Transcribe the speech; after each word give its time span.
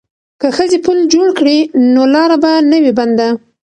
که 0.39 0.47
ښځې 0.57 0.77
پل 0.85 0.97
جوړ 1.13 1.27
کړي 1.39 1.57
نو 1.93 2.01
لاره 2.13 2.37
به 2.43 2.51
نه 2.71 2.77
وي 2.83 2.91
بنده. 2.99 3.27